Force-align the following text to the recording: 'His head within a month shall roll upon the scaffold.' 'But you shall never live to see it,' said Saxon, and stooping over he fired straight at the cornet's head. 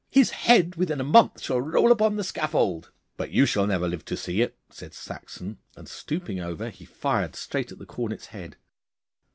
'His 0.09 0.31
head 0.31 0.77
within 0.77 0.99
a 0.99 1.03
month 1.03 1.41
shall 1.43 1.61
roll 1.61 1.91
upon 1.91 2.15
the 2.15 2.23
scaffold.' 2.23 2.89
'But 3.17 3.29
you 3.29 3.45
shall 3.45 3.67
never 3.67 3.87
live 3.87 4.03
to 4.05 4.17
see 4.17 4.41
it,' 4.41 4.57
said 4.71 4.95
Saxon, 4.95 5.59
and 5.77 5.87
stooping 5.87 6.39
over 6.39 6.71
he 6.71 6.85
fired 6.85 7.35
straight 7.35 7.71
at 7.71 7.77
the 7.77 7.85
cornet's 7.85 8.25
head. 8.25 8.57